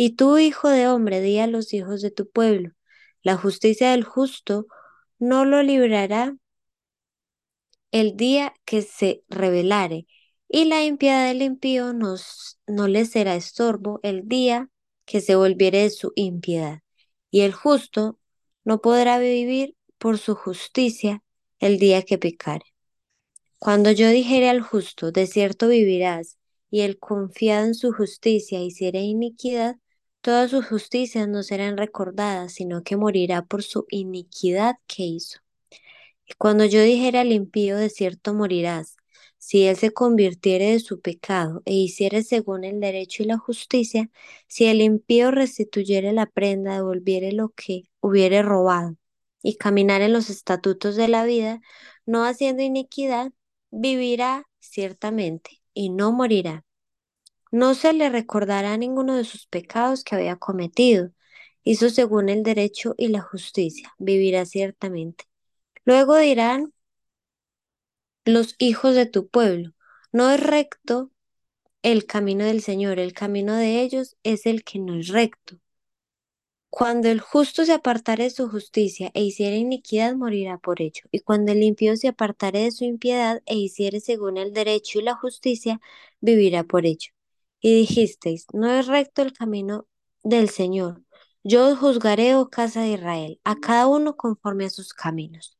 Y 0.00 0.10
tú, 0.10 0.38
hijo 0.38 0.68
de 0.68 0.86
hombre, 0.86 1.20
di 1.20 1.40
a 1.40 1.48
los 1.48 1.74
hijos 1.74 2.02
de 2.02 2.12
tu 2.12 2.30
pueblo, 2.30 2.70
la 3.20 3.36
justicia 3.36 3.90
del 3.90 4.04
justo 4.04 4.68
no 5.18 5.44
lo 5.44 5.60
librará 5.64 6.36
el 7.90 8.16
día 8.16 8.54
que 8.64 8.82
se 8.82 9.24
rebelare, 9.28 10.06
y 10.48 10.66
la 10.66 10.84
impiedad 10.84 11.26
del 11.26 11.42
impío 11.42 11.94
no 11.94 12.86
le 12.86 13.06
será 13.06 13.34
estorbo 13.34 13.98
el 14.04 14.28
día 14.28 14.70
que 15.04 15.20
se 15.20 15.34
volviere 15.34 15.82
de 15.82 15.90
su 15.90 16.12
impiedad. 16.14 16.78
Y 17.32 17.40
el 17.40 17.52
justo 17.52 18.20
no 18.62 18.80
podrá 18.80 19.18
vivir 19.18 19.74
por 19.98 20.18
su 20.18 20.36
justicia 20.36 21.24
el 21.58 21.80
día 21.80 22.02
que 22.02 22.18
pecare. 22.18 22.66
Cuando 23.58 23.90
yo 23.90 24.08
dijere 24.10 24.48
al 24.48 24.60
justo, 24.60 25.10
de 25.10 25.26
cierto 25.26 25.66
vivirás, 25.66 26.38
y 26.70 26.82
el 26.82 27.00
confiado 27.00 27.66
en 27.66 27.74
su 27.74 27.92
justicia 27.92 28.60
hiciere 28.60 29.00
iniquidad, 29.00 29.74
Todas 30.20 30.50
sus 30.50 30.66
justicias 30.66 31.28
no 31.28 31.42
serán 31.42 31.76
recordadas, 31.76 32.52
sino 32.52 32.82
que 32.82 32.96
morirá 32.96 33.42
por 33.44 33.62
su 33.62 33.86
iniquidad 33.90 34.76
que 34.86 35.04
hizo. 35.04 35.40
Y 36.26 36.34
cuando 36.38 36.64
yo 36.66 36.82
dijera 36.82 37.22
al 37.22 37.32
impío, 37.32 37.76
de 37.78 37.90
cierto 37.90 38.34
morirás, 38.34 38.96
si 39.38 39.66
él 39.66 39.76
se 39.76 39.92
convirtiere 39.92 40.72
de 40.72 40.80
su 40.80 41.00
pecado 41.00 41.62
e 41.66 41.74
hiciere 41.74 42.22
según 42.24 42.64
el 42.64 42.80
derecho 42.80 43.22
y 43.22 43.26
la 43.26 43.38
justicia, 43.38 44.10
si 44.48 44.66
el 44.66 44.82
impío 44.82 45.30
restituyere 45.32 46.12
la 46.12 46.26
prenda, 46.26 46.74
devolviere 46.76 47.32
lo 47.32 47.50
que 47.50 47.84
hubiere 48.00 48.42
robado, 48.42 48.96
y 49.42 49.56
caminar 49.56 50.02
en 50.02 50.12
los 50.14 50.30
estatutos 50.30 50.96
de 50.96 51.08
la 51.08 51.24
vida, 51.24 51.60
no 52.06 52.24
haciendo 52.24 52.62
iniquidad, 52.62 53.32
vivirá 53.70 54.44
ciertamente 54.60 55.62
y 55.74 55.90
no 55.90 56.12
morirá. 56.12 56.64
No 57.50 57.74
se 57.74 57.92
le 57.92 58.10
recordará 58.10 58.76
ninguno 58.76 59.14
de 59.16 59.24
sus 59.24 59.46
pecados 59.46 60.04
que 60.04 60.14
había 60.16 60.36
cometido. 60.36 61.10
Hizo 61.64 61.90
según 61.90 62.28
el 62.28 62.42
derecho 62.42 62.94
y 62.98 63.08
la 63.08 63.20
justicia. 63.22 63.94
Vivirá 63.98 64.46
ciertamente. 64.46 65.24
Luego 65.84 66.16
dirán 66.16 66.72
los 68.24 68.54
hijos 68.58 68.94
de 68.94 69.06
tu 69.06 69.26
pueblo, 69.28 69.72
no 70.12 70.30
es 70.30 70.38
recto 70.40 71.10
el 71.82 72.06
camino 72.06 72.44
del 72.44 72.62
Señor, 72.62 72.98
el 73.00 73.12
camino 73.14 73.54
de 73.56 73.82
ellos 73.82 74.16
es 74.24 74.46
el 74.46 74.64
que 74.64 74.78
no 74.80 74.96
es 74.96 75.08
recto. 75.08 75.58
Cuando 76.70 77.08
el 77.10 77.20
justo 77.20 77.66
se 77.66 77.74
apartare 77.74 78.24
de 78.24 78.30
su 78.30 78.48
justicia 78.48 79.10
e 79.12 79.22
hiciere 79.22 79.56
iniquidad, 79.56 80.14
morirá 80.14 80.56
por 80.56 80.80
ello. 80.80 81.02
Y 81.10 81.20
cuando 81.20 81.52
el 81.52 81.62
impío 81.62 81.94
se 81.96 82.08
apartare 82.08 82.60
de 82.60 82.72
su 82.72 82.84
impiedad 82.84 83.42
e 83.44 83.56
hiciere 83.56 84.00
según 84.00 84.38
el 84.38 84.54
derecho 84.54 84.98
y 84.98 85.02
la 85.02 85.14
justicia, 85.14 85.78
vivirá 86.20 86.64
por 86.64 86.86
ello. 86.86 87.10
Y 87.60 87.74
dijisteis, 87.74 88.46
no 88.52 88.70
es 88.70 88.86
recto 88.86 89.22
el 89.22 89.32
camino 89.32 89.86
del 90.22 90.48
Señor. 90.48 91.02
Yo 91.44 91.68
os 91.68 91.78
juzgaré, 91.78 92.34
oh 92.34 92.50
casa 92.50 92.82
de 92.82 92.92
Israel, 92.92 93.40
a 93.44 93.56
cada 93.56 93.86
uno 93.86 94.16
conforme 94.16 94.66
a 94.66 94.70
sus 94.70 94.92
caminos. 94.92 95.56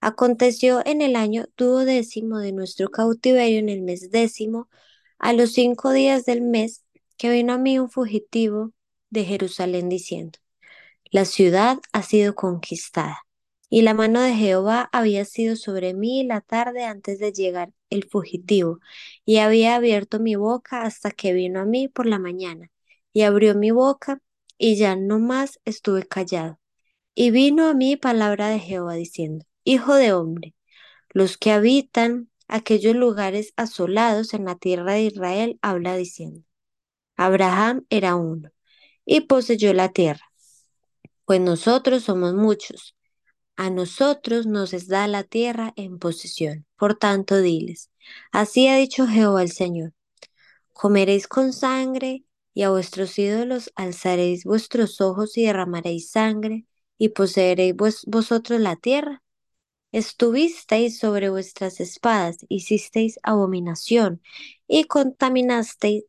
Aconteció 0.00 0.82
en 0.84 1.00
el 1.00 1.16
año 1.16 1.46
duodécimo 1.56 2.38
de 2.38 2.52
nuestro 2.52 2.90
cautiverio, 2.90 3.58
en 3.58 3.68
el 3.68 3.82
mes 3.82 4.10
décimo, 4.10 4.68
a 5.18 5.32
los 5.32 5.52
cinco 5.52 5.92
días 5.92 6.24
del 6.24 6.42
mes, 6.42 6.84
que 7.16 7.30
vino 7.30 7.52
a 7.52 7.58
mí 7.58 7.78
un 7.78 7.88
fugitivo 7.88 8.72
de 9.10 9.24
Jerusalén 9.24 9.88
diciendo, 9.88 10.38
la 11.10 11.24
ciudad 11.24 11.78
ha 11.92 12.02
sido 12.02 12.34
conquistada. 12.34 13.22
Y 13.74 13.80
la 13.80 13.94
mano 13.94 14.20
de 14.20 14.34
Jehová 14.34 14.90
había 14.92 15.24
sido 15.24 15.56
sobre 15.56 15.94
mí 15.94 16.24
la 16.24 16.42
tarde 16.42 16.84
antes 16.84 17.18
de 17.18 17.32
llegar 17.32 17.72
el 17.88 18.04
fugitivo, 18.04 18.80
y 19.24 19.38
había 19.38 19.76
abierto 19.76 20.20
mi 20.20 20.34
boca 20.34 20.82
hasta 20.82 21.10
que 21.10 21.32
vino 21.32 21.58
a 21.58 21.64
mí 21.64 21.88
por 21.88 22.04
la 22.04 22.18
mañana, 22.18 22.70
y 23.14 23.22
abrió 23.22 23.54
mi 23.54 23.70
boca, 23.70 24.20
y 24.58 24.76
ya 24.76 24.94
no 24.94 25.18
más 25.18 25.58
estuve 25.64 26.06
callado. 26.06 26.60
Y 27.14 27.30
vino 27.30 27.66
a 27.66 27.72
mí 27.72 27.96
palabra 27.96 28.48
de 28.48 28.58
Jehová 28.58 28.92
diciendo, 28.92 29.46
Hijo 29.64 29.94
de 29.94 30.12
hombre, 30.12 30.54
los 31.08 31.38
que 31.38 31.50
habitan 31.50 32.28
aquellos 32.48 32.94
lugares 32.94 33.54
asolados 33.56 34.34
en 34.34 34.44
la 34.44 34.56
tierra 34.56 34.92
de 34.92 35.04
Israel, 35.04 35.58
habla 35.62 35.96
diciendo, 35.96 36.42
Abraham 37.16 37.86
era 37.88 38.16
uno, 38.16 38.50
y 39.06 39.22
poseyó 39.22 39.72
la 39.72 39.88
tierra, 39.92 40.30
pues 41.24 41.40
nosotros 41.40 42.02
somos 42.02 42.34
muchos. 42.34 42.94
A 43.56 43.70
nosotros 43.70 44.46
nos 44.46 44.72
es 44.72 44.88
da 44.88 45.06
la 45.06 45.24
tierra 45.24 45.72
en 45.76 45.98
posesión. 45.98 46.66
Por 46.76 46.96
tanto, 46.96 47.40
diles, 47.40 47.90
así 48.32 48.66
ha 48.68 48.76
dicho 48.76 49.06
Jehová 49.06 49.42
el 49.42 49.52
Señor, 49.52 49.92
comeréis 50.72 51.28
con 51.28 51.52
sangre 51.52 52.24
y 52.54 52.62
a 52.62 52.70
vuestros 52.70 53.18
ídolos 53.18 53.72
alzaréis 53.76 54.44
vuestros 54.44 55.00
ojos 55.00 55.36
y 55.36 55.44
derramaréis 55.46 56.10
sangre 56.10 56.66
y 56.98 57.10
poseeréis 57.10 57.74
vosotros 58.06 58.60
la 58.60 58.76
tierra. 58.76 59.22
Estuvisteis 59.92 60.98
sobre 60.98 61.28
vuestras 61.28 61.80
espadas, 61.80 62.38
hicisteis 62.48 63.20
abominación 63.22 64.22
y 64.66 64.84
contaminasteis 64.84 66.04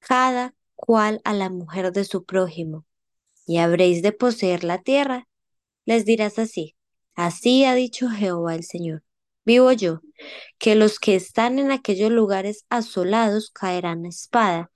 cada 0.00 0.54
cual 0.74 1.20
a 1.24 1.34
la 1.34 1.50
mujer 1.50 1.92
de 1.92 2.04
su 2.04 2.24
prójimo, 2.24 2.86
y 3.46 3.58
habréis 3.58 4.02
de 4.02 4.12
poseer 4.12 4.64
la 4.64 4.82
tierra. 4.82 5.28
Les 5.84 6.04
dirás 6.04 6.38
así, 6.38 6.76
así 7.14 7.64
ha 7.64 7.74
dicho 7.74 8.08
Jehová 8.08 8.54
el 8.54 8.64
Señor. 8.64 9.02
Vivo 9.44 9.72
yo, 9.72 10.00
que 10.58 10.74
los 10.74 10.98
que 10.98 11.14
están 11.16 11.58
en 11.58 11.70
aquellos 11.70 12.10
lugares 12.10 12.66
asolados 12.68 13.50
caerán 13.50 14.06
espada, 14.06 14.70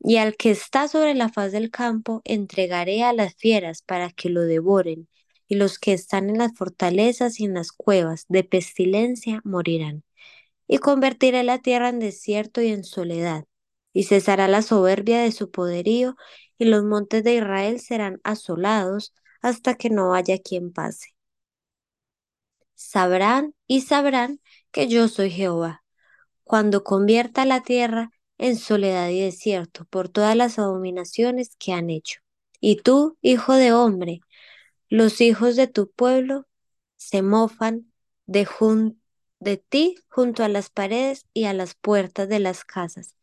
y 0.00 0.18
al 0.18 0.36
que 0.36 0.50
está 0.50 0.88
sobre 0.88 1.14
la 1.14 1.30
faz 1.30 1.52
del 1.52 1.70
campo 1.70 2.20
entregaré 2.24 3.02
a 3.02 3.12
las 3.12 3.34
fieras 3.36 3.82
para 3.82 4.10
que 4.10 4.28
lo 4.28 4.42
devoren, 4.42 5.08
y 5.48 5.56
los 5.56 5.78
que 5.78 5.92
están 5.92 6.30
en 6.30 6.38
las 6.38 6.52
fortalezas 6.56 7.40
y 7.40 7.44
en 7.44 7.54
las 7.54 7.72
cuevas 7.72 8.26
de 8.28 8.44
pestilencia 8.44 9.40
morirán. 9.44 10.04
Y 10.68 10.78
convertiré 10.78 11.42
la 11.44 11.58
tierra 11.58 11.90
en 11.90 12.00
desierto 12.00 12.60
y 12.62 12.68
en 12.68 12.84
soledad, 12.84 13.44
y 13.92 14.04
cesará 14.04 14.48
la 14.48 14.62
soberbia 14.62 15.20
de 15.22 15.32
su 15.32 15.50
poderío, 15.50 16.16
y 16.58 16.66
los 16.66 16.84
montes 16.84 17.24
de 17.24 17.36
Israel 17.36 17.80
serán 17.80 18.20
asolados 18.24 19.14
hasta 19.42 19.74
que 19.74 19.90
no 19.90 20.14
haya 20.14 20.38
quien 20.38 20.72
pase. 20.72 21.13
Sabrán 22.84 23.54
y 23.66 23.80
sabrán 23.80 24.40
que 24.70 24.88
yo 24.88 25.08
soy 25.08 25.30
Jehová, 25.30 25.82
cuando 26.44 26.84
convierta 26.84 27.46
la 27.46 27.62
tierra 27.62 28.10
en 28.36 28.56
soledad 28.56 29.08
y 29.08 29.20
desierto 29.20 29.86
por 29.86 30.10
todas 30.10 30.36
las 30.36 30.58
abominaciones 30.58 31.56
que 31.58 31.72
han 31.72 31.88
hecho. 31.88 32.20
Y 32.60 32.76
tú, 32.76 33.16
hijo 33.22 33.54
de 33.54 33.72
hombre, 33.72 34.20
los 34.90 35.22
hijos 35.22 35.56
de 35.56 35.66
tu 35.66 35.90
pueblo 35.90 36.46
se 36.96 37.22
mofan 37.22 37.90
de, 38.26 38.46
de 39.40 39.56
ti 39.56 39.96
junto 40.08 40.44
a 40.44 40.48
las 40.48 40.68
paredes 40.68 41.24
y 41.32 41.44
a 41.44 41.54
las 41.54 41.74
puertas 41.74 42.28
de 42.28 42.38
las 42.38 42.64
casas, 42.66 43.16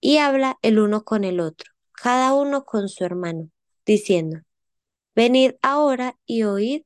y 0.00 0.18
habla 0.18 0.56
el 0.62 0.78
uno 0.78 1.04
con 1.04 1.24
el 1.24 1.40
otro, 1.40 1.72
cada 1.92 2.32
uno 2.32 2.64
con 2.64 2.88
su 2.88 3.04
hermano, 3.04 3.50
diciendo, 3.84 4.38
Venid 5.16 5.54
ahora 5.62 6.16
y 6.26 6.44
oíd 6.44 6.84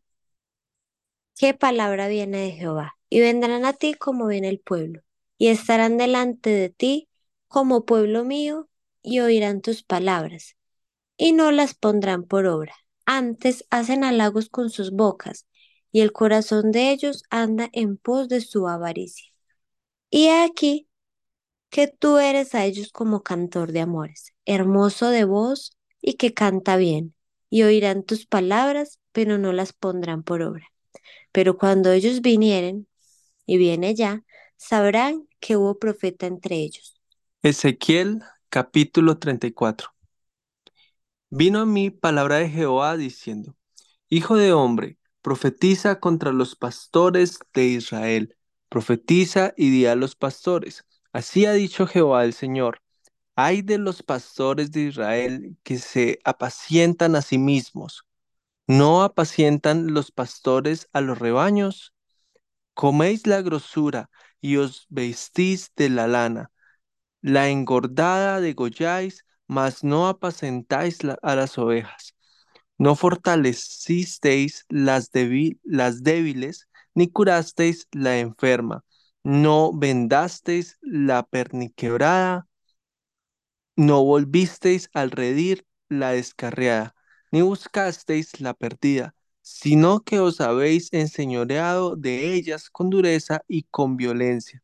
qué 1.38 1.54
palabra 1.54 2.08
viene 2.08 2.38
de 2.38 2.52
Jehová, 2.52 2.96
y 3.08 3.20
vendrán 3.20 3.64
a 3.64 3.72
ti 3.72 3.94
como 3.94 4.26
viene 4.26 4.48
el 4.48 4.60
pueblo, 4.60 5.02
y 5.38 5.48
estarán 5.48 5.96
delante 5.96 6.50
de 6.50 6.70
ti 6.70 7.08
como 7.48 7.84
pueblo 7.84 8.24
mío, 8.24 8.68
y 9.02 9.20
oirán 9.20 9.62
tus 9.62 9.82
palabras, 9.82 10.56
y 11.16 11.32
no 11.32 11.52
las 11.52 11.74
pondrán 11.74 12.24
por 12.24 12.46
obra 12.46 12.74
antes 13.08 13.64
hacen 13.70 14.04
halagos 14.04 14.50
con 14.50 14.68
sus 14.68 14.90
bocas, 14.90 15.46
y 15.90 16.02
el 16.02 16.12
corazón 16.12 16.72
de 16.72 16.90
ellos 16.90 17.22
anda 17.30 17.70
en 17.72 17.96
pos 17.96 18.28
de 18.28 18.42
su 18.42 18.68
avaricia. 18.68 19.32
Y 20.10 20.28
aquí 20.28 20.88
que 21.70 21.88
tú 21.88 22.18
eres 22.18 22.54
a 22.54 22.66
ellos 22.66 22.92
como 22.92 23.22
cantor 23.22 23.72
de 23.72 23.80
amores, 23.80 24.34
hermoso 24.44 25.08
de 25.08 25.24
voz 25.24 25.72
y 26.02 26.14
que 26.14 26.34
canta 26.34 26.76
bien, 26.76 27.14
y 27.48 27.62
oirán 27.62 28.02
tus 28.02 28.26
palabras, 28.26 29.00
pero 29.12 29.38
no 29.38 29.54
las 29.54 29.72
pondrán 29.72 30.22
por 30.22 30.42
obra. 30.42 30.66
Pero 31.32 31.56
cuando 31.56 31.92
ellos 31.92 32.20
vinieren, 32.20 32.86
y 33.46 33.56
viene 33.56 33.94
ya, 33.94 34.24
sabrán 34.56 35.26
que 35.40 35.56
hubo 35.56 35.78
profeta 35.78 36.26
entre 36.26 36.56
ellos. 36.56 37.00
Ezequiel 37.42 38.20
capítulo 38.50 39.18
34 39.18 39.90
Vino 41.30 41.60
a 41.60 41.66
mí 41.66 41.90
palabra 41.90 42.36
de 42.36 42.48
Jehová 42.48 42.96
diciendo, 42.96 43.54
Hijo 44.08 44.36
de 44.36 44.52
hombre, 44.52 44.98
profetiza 45.22 46.00
contra 46.00 46.32
los 46.32 46.56
pastores 46.56 47.38
de 47.52 47.66
Israel, 47.66 48.36
profetiza 48.68 49.52
y 49.56 49.70
di 49.70 49.86
a 49.86 49.94
los 49.94 50.16
pastores. 50.16 50.86
Así 51.12 51.46
ha 51.46 51.52
dicho 51.52 51.86
Jehová 51.86 52.24
el 52.24 52.32
Señor. 52.32 52.80
Hay 53.36 53.62
de 53.62 53.78
los 53.78 54.02
pastores 54.02 54.72
de 54.72 54.82
Israel 54.82 55.56
que 55.62 55.78
se 55.78 56.18
apacientan 56.24 57.14
a 57.16 57.22
sí 57.22 57.38
mismos. 57.38 58.06
¿No 58.68 59.02
apacientan 59.02 59.94
los 59.94 60.12
pastores 60.12 60.88
a 60.92 61.00
los 61.00 61.18
rebaños? 61.18 61.94
Coméis 62.74 63.26
la 63.26 63.42
grosura 63.42 64.10
y 64.40 64.56
os 64.58 64.86
vestís 64.90 65.72
de 65.74 65.88
la 65.88 66.06
lana. 66.06 66.52
La 67.22 67.48
engordada 67.48 68.40
degolláis 68.40 69.24
mas 69.48 69.82
no 69.82 70.08
apacentáis 70.08 70.98
a 71.22 71.34
las 71.34 71.56
ovejas. 71.58 72.14
No 72.78 72.94
fortalecisteis 72.94 74.66
las, 74.68 75.10
débiles, 75.12 76.68
ni 76.94 77.08
curasteis 77.10 77.88
la 77.92 78.18
enferma. 78.18 78.84
No 79.24 79.72
vendasteis 79.72 80.76
la 80.82 81.22
perniquebrada, 81.22 82.46
no 83.76 84.04
volvisteis 84.04 84.90
al 84.92 85.10
redir 85.10 85.66
la 85.88 86.12
descarriada, 86.12 86.94
ni 87.32 87.42
buscasteis 87.42 88.40
la 88.40 88.54
perdida, 88.54 89.14
sino 89.42 90.00
que 90.00 90.20
os 90.20 90.40
habéis 90.40 90.92
enseñoreado 90.92 91.96
de 91.96 92.34
ellas 92.34 92.70
con 92.70 92.90
dureza 92.90 93.42
y 93.48 93.64
con 93.64 93.96
violencia 93.96 94.62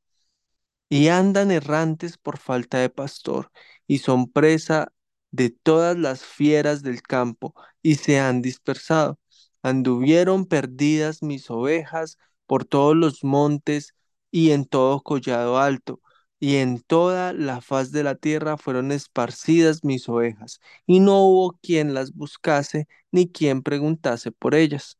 y 0.88 1.09
andan 1.09 1.50
errantes 1.50 2.18
por 2.18 2.38
falta 2.38 2.78
de 2.78 2.90
pastor, 2.90 3.50
y 3.87 3.99
son 3.99 4.30
presa 4.30 4.92
de 5.30 5.50
todas 5.50 5.97
las 5.99 6.23
fieras 6.25 6.83
del 6.83 7.02
campo, 7.02 7.54
y 7.83 7.97
se 7.97 8.21
han 8.21 8.42
dispersado. 8.42 9.18
Anduvieron 9.62 10.47
perdidas 10.47 11.23
mis 11.23 11.50
ovejas 11.50 12.18
por 12.47 12.64
todos 12.64 12.97
los 12.97 13.25
montes 13.25 13.94
y 14.30 14.50
en 14.52 14.66
todo 14.66 15.02
collado 15.02 15.59
alto, 15.59 16.00
y 16.44 16.56
en 16.58 16.82
toda 16.82 17.32
la 17.32 17.62
faz 17.62 17.90
de 17.90 18.02
la 18.02 18.16
tierra 18.16 18.58
fueron 18.58 18.92
esparcidas 18.92 19.82
mis 19.82 20.10
ovejas, 20.10 20.60
y 20.86 21.00
no 21.00 21.22
hubo 21.22 21.58
quien 21.62 21.94
las 21.94 22.12
buscase, 22.12 22.86
ni 23.10 23.30
quien 23.32 23.62
preguntase 23.62 24.30
por 24.30 24.54
ellas. 24.54 24.98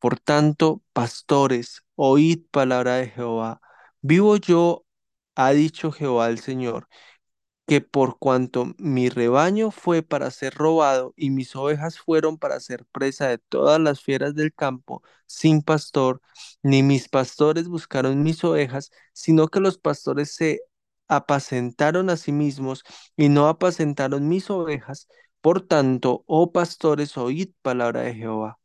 Por 0.00 0.18
tanto, 0.18 0.82
pastores, 0.92 1.82
oíd 1.94 2.40
palabra 2.50 2.96
de 2.96 3.06
Jehová. 3.08 3.60
Vivo 4.00 4.36
yo 4.36 4.84
ha 5.36 5.52
dicho 5.52 5.92
Jehová 5.92 6.28
el 6.28 6.40
Señor, 6.40 6.88
que 7.66 7.80
por 7.80 8.18
cuanto 8.18 8.74
mi 8.78 9.08
rebaño 9.08 9.70
fue 9.70 10.02
para 10.02 10.30
ser 10.32 10.54
robado 10.54 11.14
y 11.16 11.30
mis 11.30 11.54
ovejas 11.54 11.98
fueron 11.98 12.36
para 12.38 12.58
ser 12.60 12.84
presa 12.86 13.28
de 13.28 13.38
todas 13.38 13.80
las 13.80 14.00
fieras 14.02 14.34
del 14.34 14.52
campo, 14.52 15.02
sin 15.26 15.62
pastor, 15.62 16.20
ni 16.62 16.82
mis 16.82 17.08
pastores 17.08 17.68
buscaron 17.68 18.22
mis 18.24 18.42
ovejas, 18.44 18.90
sino 19.12 19.48
que 19.48 19.60
los 19.60 19.78
pastores 19.78 20.34
se 20.34 20.62
apacentaron 21.10 22.10
a 22.10 22.16
sí 22.16 22.32
mismos 22.32 22.84
y 23.16 23.28
no 23.28 23.48
apacentaron 23.48 24.28
mis 24.28 24.50
ovejas. 24.50 25.08
Por 25.42 25.60
tanto, 25.62 26.24
oh 26.26 26.52
pastores, 26.52 27.16
oíd 27.18 27.50
palabra 27.62 28.02
de 28.02 28.14
Jehová. 28.14 28.58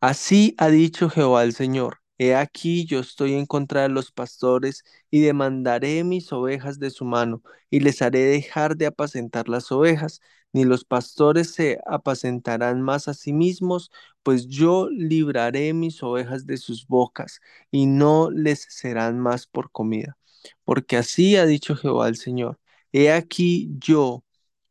Así 0.00 0.54
ha 0.58 0.68
dicho 0.68 1.08
Jehová 1.10 1.42
el 1.44 1.52
Señor 1.54 1.98
He 2.18 2.34
aquí 2.36 2.84
yo 2.86 3.00
estoy 3.00 3.34
en 3.34 3.44
contra 3.46 3.82
de 3.82 3.88
los 3.88 4.12
pastores 4.12 4.84
y 5.10 5.20
demandaré 5.22 6.04
mis 6.04 6.32
ovejas 6.32 6.78
de 6.78 6.90
su 6.90 7.04
mano 7.04 7.42
y 7.70 7.80
les 7.80 8.02
haré 8.02 8.20
dejar 8.24 8.76
de 8.76 8.86
apacentar 8.86 9.48
las 9.48 9.72
ovejas, 9.72 10.20
ni 10.52 10.64
los 10.64 10.84
pastores 10.84 11.50
se 11.52 11.80
apacentarán 11.86 12.82
más 12.82 13.08
a 13.08 13.14
sí 13.14 13.32
mismos, 13.32 13.90
pues 14.22 14.46
yo 14.46 14.88
libraré 14.90 15.72
mis 15.74 16.02
ovejas 16.04 16.46
de 16.46 16.56
sus 16.58 16.86
bocas 16.86 17.40
y 17.72 17.86
no 17.86 18.30
les 18.30 18.60
serán 18.70 19.18
más 19.18 19.46
por 19.48 19.72
comida. 19.72 20.16
Porque 20.64 20.96
así 20.96 21.36
ha 21.36 21.46
dicho 21.46 21.76
Jehová 21.76 22.08
el 22.08 22.16
Señor. 22.16 22.58
He 22.92 23.10
aquí 23.12 23.70
yo, 23.78 24.24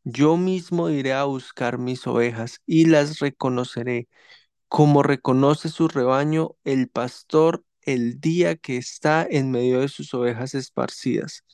yo 0.04 0.36
mismo 0.36 0.90
iré 0.90 1.12
a 1.12 1.24
buscar 1.24 1.78
mis 1.78 2.06
ovejas 2.06 2.60
y 2.66 2.86
las 2.86 3.18
reconoceré 3.20 4.08
como 4.68 5.02
reconoce 5.02 5.68
su 5.68 5.88
rebaño 5.88 6.56
el 6.64 6.88
pastor 6.88 7.64
el 7.82 8.20
día 8.20 8.56
que 8.56 8.76
está 8.76 9.26
en 9.28 9.50
medio 9.50 9.80
de 9.80 9.88
sus 9.88 10.12
ovejas 10.14 10.54
esparcidas. 10.54 11.44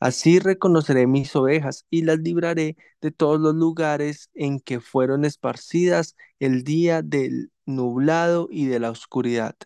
Así 0.00 0.38
reconoceré 0.40 1.06
mis 1.06 1.34
ovejas 1.36 1.86
y 1.90 2.02
las 2.02 2.18
libraré 2.18 2.76
de 3.00 3.10
todos 3.12 3.40
los 3.40 3.54
lugares 3.54 4.30
en 4.34 4.60
que 4.60 4.80
fueron 4.80 5.24
esparcidas 5.24 6.16
el 6.38 6.64
día 6.64 7.02
del 7.02 7.50
nublado 7.66 8.48
y 8.50 8.66
de 8.66 8.78
la 8.80 8.90
oscuridad. 8.90 9.56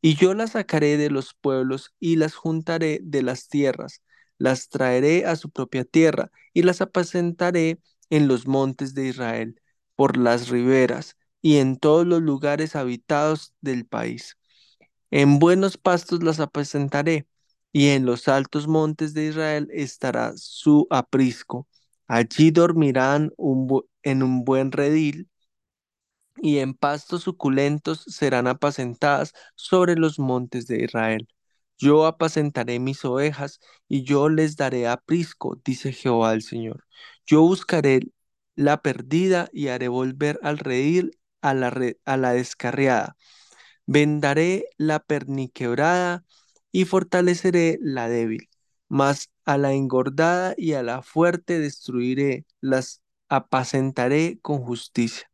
Y 0.00 0.14
yo 0.14 0.34
las 0.34 0.52
sacaré 0.52 0.96
de 0.96 1.10
los 1.10 1.34
pueblos 1.34 1.94
y 2.00 2.16
las 2.16 2.34
juntaré 2.34 3.00
de 3.02 3.22
las 3.22 3.48
tierras, 3.48 4.02
las 4.38 4.68
traeré 4.68 5.26
a 5.26 5.36
su 5.36 5.50
propia 5.50 5.84
tierra 5.84 6.30
y 6.54 6.62
las 6.62 6.80
apacentaré 6.80 7.80
en 8.08 8.28
los 8.28 8.46
montes 8.46 8.94
de 8.94 9.06
Israel, 9.08 9.60
por 9.96 10.16
las 10.16 10.48
riberas 10.48 11.16
y 11.42 11.56
en 11.58 11.76
todos 11.78 12.06
los 12.06 12.22
lugares 12.22 12.76
habitados 12.76 13.54
del 13.60 13.86
país. 13.86 14.36
En 15.10 15.38
buenos 15.38 15.76
pastos 15.76 16.22
las 16.22 16.40
apacentaré, 16.40 17.26
y 17.72 17.88
en 17.88 18.04
los 18.04 18.28
altos 18.28 18.66
montes 18.66 19.14
de 19.14 19.26
Israel 19.26 19.68
estará 19.72 20.32
su 20.36 20.86
aprisco. 20.90 21.68
Allí 22.06 22.50
dormirán 22.50 23.32
en 24.02 24.22
un 24.22 24.44
buen 24.44 24.72
redil, 24.72 25.28
y 26.42 26.58
en 26.58 26.74
pastos 26.74 27.22
suculentos 27.24 28.02
serán 28.08 28.46
apacentadas 28.46 29.32
sobre 29.54 29.96
los 29.96 30.18
montes 30.18 30.66
de 30.66 30.84
Israel. 30.84 31.28
Yo 31.78 32.06
apacentaré 32.06 32.78
mis 32.78 33.04
ovejas, 33.04 33.60
y 33.88 34.02
yo 34.04 34.28
les 34.28 34.56
daré 34.56 34.86
aprisco, 34.88 35.60
dice 35.64 35.92
Jehová 35.92 36.32
el 36.34 36.42
Señor. 36.42 36.84
Yo 37.26 37.42
buscaré 37.42 38.00
la 38.54 38.82
perdida 38.82 39.48
y 39.52 39.68
haré 39.68 39.88
volver 39.88 40.38
al 40.42 40.58
redil 40.58 41.18
a 41.42 41.54
la, 41.54 41.72
a 42.04 42.16
la 42.16 42.32
descarriada. 42.32 43.16
Vendaré 43.86 44.66
la 44.78 45.00
perniquebrada 45.00 46.24
y 46.72 46.84
fortaleceré 46.84 47.78
la 47.82 48.08
débil. 48.08 48.48
Mas 48.88 49.30
a 49.44 49.58
la 49.58 49.72
engordada 49.72 50.54
y 50.56 50.74
a 50.74 50.82
la 50.82 51.02
fuerte 51.02 51.58
destruiré, 51.58 52.46
las 52.60 53.02
apacentaré 53.28 54.38
con 54.42 54.58
justicia. 54.62 55.29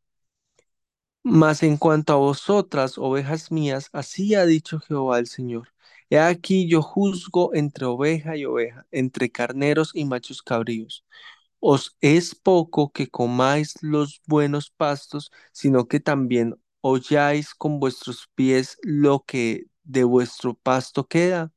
Mas 1.28 1.62
en 1.64 1.76
cuanto 1.76 2.12
a 2.12 2.16
vosotras, 2.16 2.98
ovejas 2.98 3.50
mías, 3.50 3.88
así 3.92 4.34
ha 4.36 4.46
dicho 4.46 4.78
Jehová 4.80 5.18
el 5.18 5.26
Señor. 5.26 5.68
He 6.08 6.18
aquí 6.20 6.68
yo 6.68 6.82
juzgo 6.82 7.52
entre 7.54 7.84
oveja 7.86 8.36
y 8.36 8.44
oveja, 8.44 8.86
entre 8.92 9.30
carneros 9.32 9.90
y 9.94 10.04
machos 10.04 10.40
cabríos. 10.42 11.04
Os 11.60 11.96
es 12.00 12.34
poco 12.36 12.92
que 12.92 13.08
comáis 13.08 13.74
los 13.82 14.22
buenos 14.26 14.70
pastos, 14.70 15.32
sino 15.52 15.88
que 15.88 16.00
también 16.00 16.56
holláis 16.82 17.54
con 17.54 17.80
vuestros 17.80 18.28
pies 18.34 18.78
lo 18.82 19.24
que 19.26 19.66
de 19.84 20.04
vuestro 20.04 20.54
pasto 20.54 21.08
queda, 21.08 21.52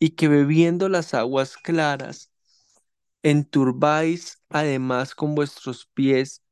y 0.00 0.10
que 0.10 0.28
bebiendo 0.28 0.88
las 0.90 1.14
aguas 1.14 1.56
claras, 1.58 2.30
enturbáis 3.22 4.42
además 4.48 5.14
con 5.14 5.34
vuestros 5.34 5.86
pies 5.94 6.42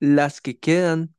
las 0.00 0.42
que 0.42 0.58
quedan, 0.60 1.15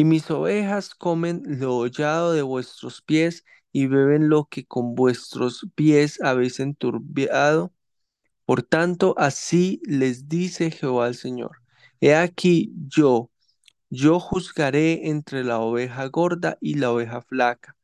y 0.00 0.04
mis 0.04 0.30
ovejas 0.30 0.94
comen 0.94 1.42
lo 1.46 1.76
hollado 1.76 2.32
de 2.32 2.40
vuestros 2.40 3.02
pies 3.02 3.44
y 3.70 3.86
beben 3.86 4.30
lo 4.30 4.46
que 4.46 4.64
con 4.66 4.94
vuestros 4.94 5.66
pies 5.74 6.20
habéis 6.22 6.58
enturbiado 6.58 7.74
por 8.46 8.62
tanto, 8.62 9.14
así 9.18 9.80
les 9.84 10.28
dice 10.28 10.70
Jehová 10.70 11.08
el 11.08 11.16
Señor. 11.16 11.62
He 12.00 12.14
aquí 12.16 12.72
yo, 12.88 13.30
yo 13.90 14.20
juzgaré 14.20 15.08
entre 15.10 15.44
la 15.44 15.60
oveja 15.60 16.06
gorda 16.06 16.56
y 16.60 16.74
la 16.74 16.90
oveja 16.92 17.22
flaca, 17.22 17.76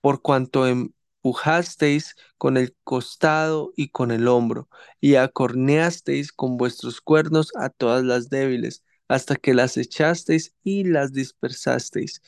por 0.00 0.22
cuanto 0.22 0.66
empujasteis 0.66 2.14
con 2.38 2.56
el 2.56 2.76
costado 2.84 3.72
y 3.76 3.88
con 3.88 4.12
el 4.12 4.28
hombro, 4.28 4.68
y 5.00 5.16
acorneasteis 5.16 6.32
con 6.32 6.56
vuestros 6.56 7.00
cuernos 7.00 7.50
a 7.56 7.68
todas 7.70 8.04
las 8.04 8.30
débiles, 8.30 8.84
hasta 9.08 9.36
que 9.36 9.54
las 9.54 9.76
echasteis 9.76 10.54
y 10.64 10.84
las 10.84 11.12
dispersasteis. 11.12 12.22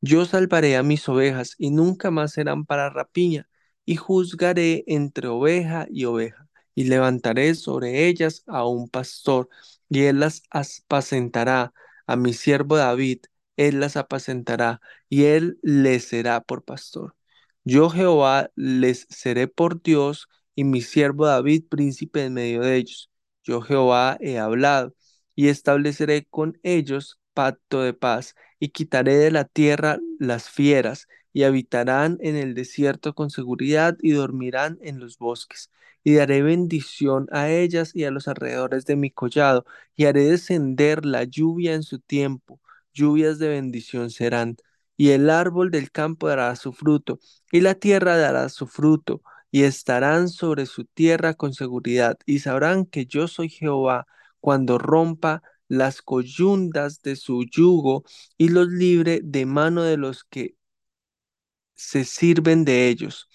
Yo 0.00 0.24
salvaré 0.24 0.76
a 0.76 0.82
mis 0.82 1.08
ovejas 1.08 1.54
y 1.58 1.70
nunca 1.70 2.10
más 2.10 2.32
serán 2.32 2.64
para 2.66 2.90
rapiña, 2.90 3.48
y 3.84 3.96
juzgaré 3.96 4.84
entre 4.86 5.28
oveja 5.28 5.86
y 5.90 6.04
oveja 6.04 6.48
y 6.74 6.84
levantaré 6.84 7.54
sobre 7.54 8.06
ellas 8.08 8.42
a 8.46 8.66
un 8.66 8.88
pastor, 8.88 9.48
y 9.88 10.02
él 10.04 10.20
las 10.20 10.42
apacentará. 10.50 11.72
A 12.06 12.16
mi 12.16 12.32
siervo 12.32 12.76
David, 12.76 13.20
él 13.56 13.80
las 13.80 13.96
apacentará, 13.96 14.80
y 15.08 15.24
él 15.24 15.58
les 15.62 16.04
será 16.04 16.40
por 16.42 16.64
pastor. 16.64 17.14
Yo 17.64 17.90
Jehová 17.90 18.50
les 18.56 19.06
seré 19.10 19.48
por 19.48 19.82
Dios, 19.82 20.28
y 20.54 20.64
mi 20.64 20.82
siervo 20.82 21.26
David 21.26 21.64
príncipe 21.68 22.24
en 22.24 22.34
medio 22.34 22.62
de 22.62 22.76
ellos. 22.76 23.10
Yo 23.44 23.60
Jehová 23.60 24.16
he 24.20 24.38
hablado, 24.38 24.94
y 25.34 25.48
estableceré 25.48 26.24
con 26.26 26.58
ellos 26.62 27.18
pacto 27.34 27.82
de 27.82 27.94
paz, 27.94 28.34
y 28.58 28.68
quitaré 28.70 29.16
de 29.16 29.30
la 29.30 29.44
tierra 29.44 29.98
las 30.18 30.50
fieras, 30.50 31.08
y 31.32 31.44
habitarán 31.44 32.18
en 32.20 32.36
el 32.36 32.54
desierto 32.54 33.14
con 33.14 33.30
seguridad, 33.30 33.96
y 34.02 34.12
dormirán 34.12 34.78
en 34.82 34.98
los 35.00 35.18
bosques 35.18 35.70
y 36.04 36.14
daré 36.14 36.42
bendición 36.42 37.28
a 37.32 37.50
ellas 37.50 37.94
y 37.94 38.04
a 38.04 38.10
los 38.10 38.28
alrededores 38.28 38.84
de 38.86 38.96
mi 38.96 39.10
collado, 39.10 39.64
y 39.96 40.06
haré 40.06 40.24
descender 40.24 41.04
la 41.06 41.24
lluvia 41.24 41.74
en 41.74 41.82
su 41.82 41.98
tiempo, 42.00 42.60
lluvias 42.92 43.38
de 43.38 43.48
bendición 43.48 44.10
serán, 44.10 44.56
y 44.96 45.10
el 45.10 45.30
árbol 45.30 45.70
del 45.70 45.90
campo 45.90 46.28
dará 46.28 46.54
su 46.56 46.72
fruto, 46.72 47.20
y 47.50 47.60
la 47.60 47.74
tierra 47.74 48.16
dará 48.16 48.48
su 48.48 48.66
fruto, 48.66 49.22
y 49.50 49.64
estarán 49.64 50.28
sobre 50.28 50.66
su 50.66 50.84
tierra 50.86 51.34
con 51.34 51.52
seguridad, 51.54 52.18
y 52.26 52.40
sabrán 52.40 52.86
que 52.86 53.06
yo 53.06 53.28
soy 53.28 53.48
Jehová 53.48 54.06
cuando 54.42 54.78
rompa 54.78 55.42
las 55.68 56.02
coyundas 56.02 57.00
de 57.02 57.16
su 57.16 57.44
yugo 57.46 58.04
y 58.36 58.50
los 58.50 58.68
libre 58.68 59.20
de 59.24 59.46
mano 59.46 59.84
de 59.84 59.96
los 59.96 60.24
que 60.24 60.56
se 61.74 62.04
sirven 62.04 62.64
de 62.64 62.88
ellos 62.88 63.28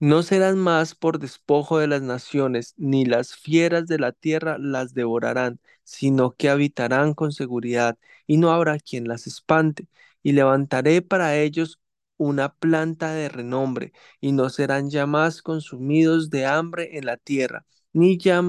no 0.00 0.22
serán 0.22 0.58
más 0.58 0.94
por 0.94 1.18
despojo 1.18 1.78
de 1.78 1.86
las 1.86 2.02
naciones, 2.02 2.74
ni 2.78 3.04
las 3.04 3.36
fieras 3.36 3.86
de 3.86 3.98
la 3.98 4.12
tierra 4.12 4.56
las 4.58 4.94
devorarán, 4.94 5.60
sino 5.84 6.32
que 6.32 6.48
habitarán 6.48 7.14
con 7.14 7.32
seguridad, 7.32 7.98
y 8.26 8.38
no 8.38 8.50
habrá 8.52 8.78
quien 8.78 9.08
las 9.08 9.26
espante. 9.26 9.88
Y 10.22 10.32
levantaré 10.32 11.02
para 11.02 11.36
ellos 11.38 11.80
una 12.16 12.54
planta 12.54 13.12
de 13.12 13.28
renombre, 13.28 13.92
y 14.20 14.32
no 14.32 14.48
serán 14.50 14.90
ya 14.90 15.06
más 15.06 15.42
consumidos 15.42 16.30
de 16.30 16.46
hambre 16.46 16.96
en 16.98 17.06
la 17.06 17.16
tierra, 17.18 17.66
ni 17.92 18.18
ya 18.18 18.42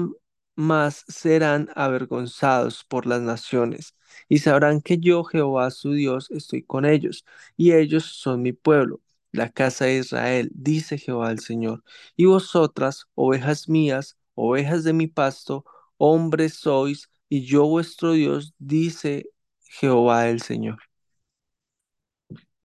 más 0.54 1.04
serán 1.08 1.68
avergonzados 1.74 2.84
por 2.84 3.06
las 3.06 3.20
naciones. 3.22 3.94
Y 4.28 4.38
sabrán 4.38 4.80
que 4.80 4.98
yo, 4.98 5.24
Jehová 5.24 5.70
su 5.70 5.92
Dios, 5.92 6.30
estoy 6.30 6.62
con 6.64 6.84
ellos, 6.84 7.24
y 7.56 7.72
ellos 7.72 8.04
son 8.04 8.42
mi 8.42 8.52
pueblo 8.52 9.00
la 9.32 9.50
casa 9.50 9.86
de 9.86 9.98
Israel, 9.98 10.50
dice 10.54 10.98
Jehová 10.98 11.30
el 11.30 11.40
Señor. 11.40 11.82
Y 12.16 12.26
vosotras, 12.26 13.06
ovejas 13.14 13.68
mías, 13.68 14.16
ovejas 14.34 14.84
de 14.84 14.92
mi 14.92 15.06
pasto, 15.08 15.64
hombres 15.96 16.54
sois, 16.54 17.10
y 17.28 17.44
yo 17.44 17.66
vuestro 17.66 18.12
Dios, 18.12 18.54
dice 18.58 19.30
Jehová 19.64 20.28
el 20.28 20.42
Señor. 20.42 20.91